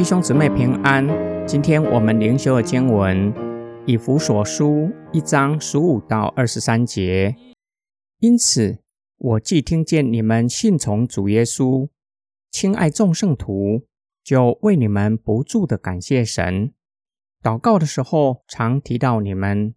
[0.00, 1.06] 弟兄姊妹平安。
[1.46, 3.30] 今天我们灵修的经文
[3.86, 7.36] 以弗所书一章十五到二十三节。
[8.20, 8.78] 因此，
[9.18, 11.90] 我既听见你们信从主耶稣，
[12.50, 13.84] 亲爱众圣徒，
[14.24, 16.72] 就为你们不住的感谢神。
[17.42, 19.74] 祷告的时候，常提到你们，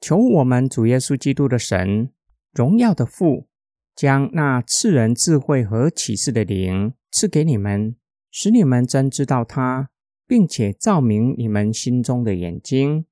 [0.00, 2.12] 求我们主耶稣基督的神，
[2.52, 3.48] 荣耀的父，
[3.96, 7.96] 将那赐人智慧和启示的灵赐给你们。
[8.30, 9.90] 使你们真知道他，
[10.26, 13.06] 并且照明你们心中的眼睛，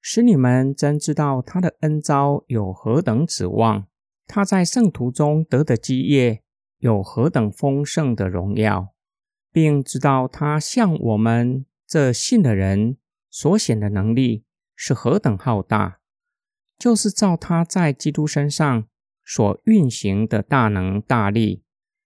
[0.00, 3.86] 使你们真知道他的恩招有何等指望，
[4.26, 6.42] 他在圣徒中得的基业
[6.78, 8.94] 有何等丰盛的荣耀，
[9.52, 12.96] 并知道他向我们这信的人
[13.30, 14.44] 所显的能力
[14.74, 16.00] 是何等浩大，
[16.78, 18.86] 就是照他在基督身上
[19.24, 21.62] 所运行的大能大力，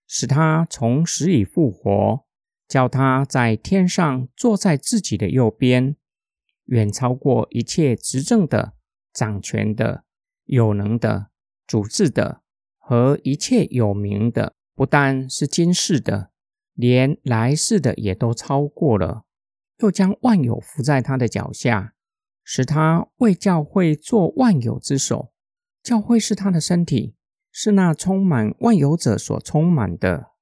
[0.06, 2.27] 使他从死里复活。
[2.68, 5.96] 叫他在天上坐在自己的右边，
[6.66, 8.74] 远超过一切执政的、
[9.12, 10.04] 掌权的、
[10.44, 11.28] 有能的、
[11.66, 12.42] 主治的
[12.76, 16.30] 和一切有名的，不但是今世的，
[16.74, 19.24] 连来世的也都超过了。
[19.78, 21.94] 又将万有伏在他的脚下，
[22.44, 25.32] 使他为教会做万有之首。
[25.82, 27.14] 教会是他的身体，
[27.50, 30.32] 是那充满万有者所充满的。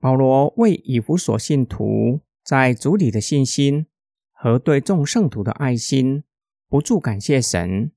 [0.00, 3.86] 保罗为以弗所信徒在主里的信心
[4.32, 6.22] 和对众圣徒的爱心，
[6.68, 7.90] 不住感谢神。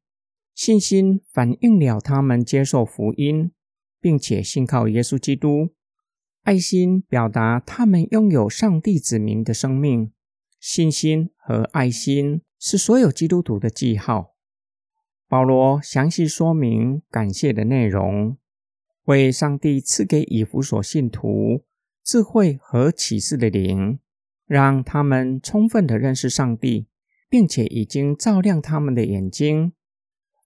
[0.55, 3.51] 信心反映了他们接受福音，
[3.99, 5.73] 并且信靠耶稣基督；
[6.41, 10.11] 爱心表达他们拥有上帝子民的生命。
[10.59, 14.35] 信心和爱心是所有基督徒的记号。
[15.27, 18.37] 保罗详细说明感谢的内容，
[19.05, 21.63] 为上帝赐给以弗所信徒。
[22.03, 23.99] 智慧和启示的灵，
[24.45, 26.87] 让他们充分的认识上帝，
[27.29, 29.73] 并且已经照亮他们的眼睛，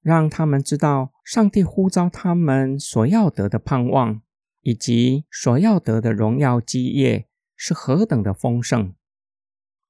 [0.01, 4.21] 让他们知道上帝呼召他们所要得的盼望，
[4.61, 8.93] 以及所要得的荣耀基业是何等的丰盛。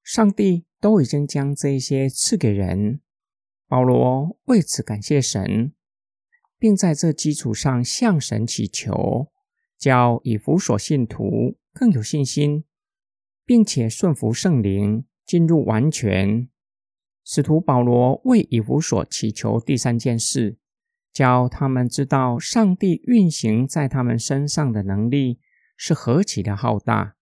[0.02, 3.00] 上帝都已经将这些赐给人。
[3.68, 5.72] 保罗为此感谢神，
[6.56, 9.32] 并在这基础上向神祈求。
[9.78, 12.64] 叫以弗所信徒更有信心，
[13.44, 16.48] 并且顺服圣灵，进入完全。
[17.24, 20.58] 使徒保罗为以弗所祈求第三件事，
[21.12, 25.40] 教他们知道上帝运行在他们身上的能力
[25.76, 27.16] 是何其的浩大，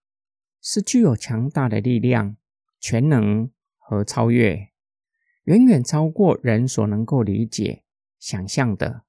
[0.61, 2.37] 是具有强大的力量、
[2.79, 4.69] 全能和超越，
[5.45, 7.85] 远远超过人所能够理解、
[8.19, 9.05] 想象的，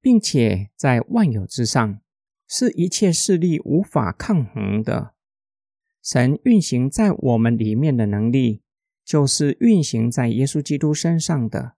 [0.00, 2.00] 并且在万有之上。
[2.56, 5.14] 是一切势力无法抗衡的。
[6.00, 8.62] 神运行在我们里面的能力，
[9.04, 11.72] 就是运行在耶稣基督身上的，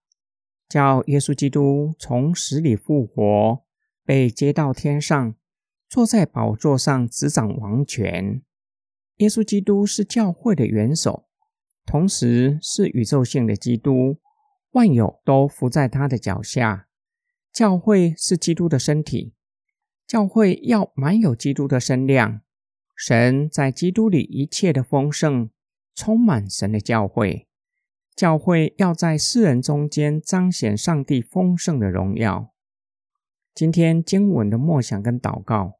[0.68, 3.64] 叫耶稣基督从死里复活，
[4.04, 5.34] 被接到天上，
[5.88, 8.42] 坐在宝座上执掌王权。
[9.16, 11.24] 耶稣基督是教会的元首，
[11.86, 14.18] 同时是宇宙性的基督，
[14.72, 16.86] 万有都伏在他的脚下。
[17.50, 19.32] 教会是基督的身体。
[20.06, 22.40] 教会要满有基督的身量，
[22.94, 25.50] 神在基督里一切的丰盛，
[25.94, 27.48] 充满神的教会。
[28.14, 32.52] 教会要在世人中间彰显上帝丰盛的荣耀。
[33.52, 35.74] 今天经文的默想跟祷告，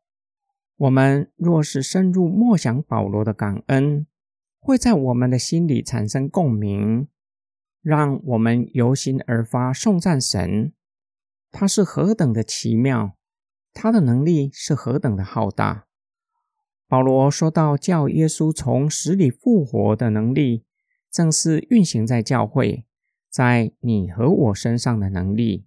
[0.77, 4.07] 我们若是深入默想保罗的感恩，
[4.59, 7.07] 会在我们的心里产生共鸣，
[7.81, 10.73] 让我们由心而发颂赞神。
[11.53, 13.17] 他是何等的奇妙！
[13.79, 15.87] 他的能力是何等的浩大！
[16.89, 20.65] 保罗说到叫耶稣从死里复活的能力，
[21.11, 22.87] 正是运行在教会，
[23.29, 25.67] 在你和我身上的能力。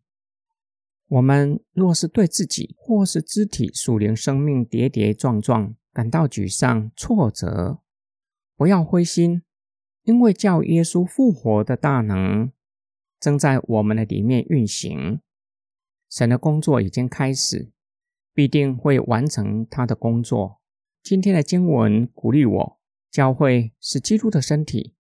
[1.08, 7.78] 我们若是对自己或是肢体属灵生命跌跌撞撞，感到沮丧挫折，
[8.56, 9.44] 不要灰心，
[10.02, 12.52] 因为叫耶稣复活的大能
[13.20, 15.22] 正在我们的里面运行，
[16.10, 17.72] 神的工作已经开始。
[18.34, 20.60] 必定会完成他的工作。
[21.02, 22.80] 今天的经文鼓励我：
[23.10, 24.96] 教会是基督的身体，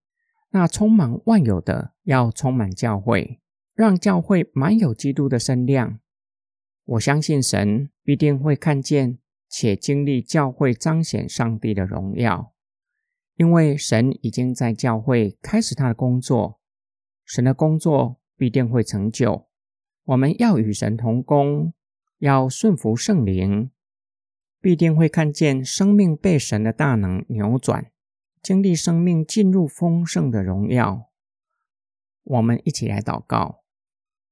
[0.52, 3.40] 那充满万有的要充满教会，
[3.74, 6.00] 让教会满有基督的身量。
[6.86, 12.54] 我相信神必定会看见且经历教会彰显上帝的荣耀，
[13.36, 16.60] 因为神已经在教会开始他的工作。
[17.26, 19.48] 神的工作必定会成就。
[20.06, 21.74] 我们要与神同工。
[22.20, 23.72] 要顺服圣灵，
[24.62, 27.92] 必定会看见生命被神的大能扭转，
[28.42, 31.10] 经历生命进入丰盛的荣耀。
[32.24, 33.64] 我们一起来祷告：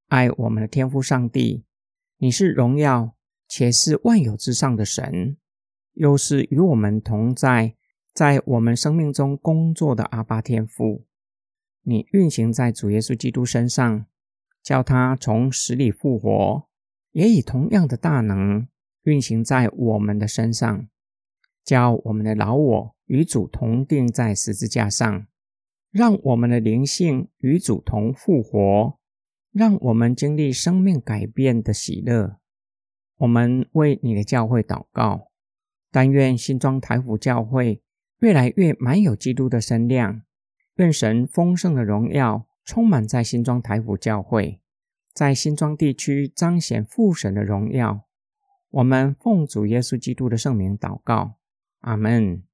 [0.07, 1.66] 爱我们的天父上帝，
[2.18, 3.16] 你是荣耀
[3.48, 5.38] 且是万有之上的神，
[5.94, 7.75] 又是与我们同在，
[8.13, 11.06] 在我们生命中工作的阿巴天父。
[11.83, 14.06] 你运行在主耶稣基督身上，
[14.62, 16.67] 叫他从死里复活，
[17.18, 18.68] 也以同样的大能
[19.02, 20.88] 运行在我们的身上，
[21.64, 25.25] 叫我们的老我与主同定在十字架上，
[25.90, 29.00] 让我们的灵性与主同复活，
[29.52, 32.38] 让我们经历生命改变的喜乐。
[33.18, 35.31] 我们为你的教会祷告，
[35.90, 37.81] 但愿新庄台府教会
[38.19, 40.22] 越来越满有基督的身量。
[40.75, 44.62] 愿神丰盛的荣耀充满在新庄台府教会，
[45.18, 48.06] 在新庄地区彰显父神的荣耀。
[48.69, 51.40] 我们奉主耶稣基督的圣名祷告，
[51.80, 52.46] 阿门。